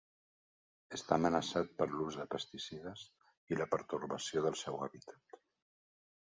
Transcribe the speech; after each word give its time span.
Està 0.97 1.17
amenaçat 1.17 1.69
per 1.81 1.87
l'ús 1.91 2.17
de 2.21 2.25
pesticides 2.35 3.03
i 3.53 3.59
la 3.61 3.69
pertorbació 3.75 4.45
del 4.49 4.59
seu 4.65 4.81
hàbitat. 4.89 5.39